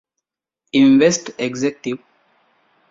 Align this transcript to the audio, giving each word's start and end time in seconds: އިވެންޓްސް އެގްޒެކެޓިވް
އިވެންޓްސް 0.73 1.27
އެގްޒެކެޓިވް 1.39 2.03